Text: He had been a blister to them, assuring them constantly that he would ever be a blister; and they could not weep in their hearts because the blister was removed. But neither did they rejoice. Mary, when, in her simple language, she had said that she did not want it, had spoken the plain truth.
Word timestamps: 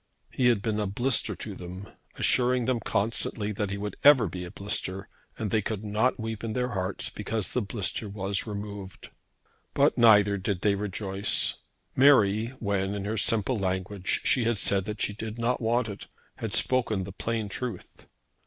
He 0.31 0.47
had 0.47 0.63
been 0.63 0.79
a 0.79 0.87
blister 0.87 1.35
to 1.35 1.53
them, 1.53 1.87
assuring 2.15 2.65
them 2.65 2.79
constantly 2.79 3.51
that 3.51 3.69
he 3.69 3.77
would 3.77 3.97
ever 4.03 4.25
be 4.27 4.43
a 4.45 4.49
blister; 4.49 5.07
and 5.37 5.51
they 5.51 5.61
could 5.61 5.83
not 5.83 6.19
weep 6.19 6.43
in 6.43 6.53
their 6.53 6.69
hearts 6.69 7.11
because 7.11 7.53
the 7.53 7.61
blister 7.61 8.09
was 8.09 8.47
removed. 8.47 9.11
But 9.75 9.99
neither 9.99 10.37
did 10.39 10.61
they 10.61 10.73
rejoice. 10.73 11.59
Mary, 11.95 12.47
when, 12.59 12.95
in 12.95 13.05
her 13.05 13.15
simple 13.19 13.59
language, 13.59 14.21
she 14.23 14.45
had 14.45 14.57
said 14.57 14.85
that 14.85 15.03
she 15.03 15.13
did 15.13 15.37
not 15.37 15.61
want 15.61 15.87
it, 15.87 16.07
had 16.37 16.55
spoken 16.55 17.03
the 17.03 17.11
plain 17.11 17.47
truth. 17.47 18.07